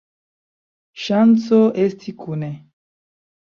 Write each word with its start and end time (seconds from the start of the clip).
Ŝanco 1.01 1.61
esti 1.85 2.17
kune! 2.25 2.53